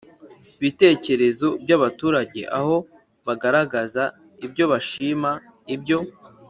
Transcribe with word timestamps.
Bitekerezo 0.61 1.47
by 1.63 1.71
abaturage 1.77 2.41
aho 2.59 2.75
bagaragaza 3.27 4.03
ibyo 4.45 4.63
bashima 4.71 5.31
ibyo 5.75 5.99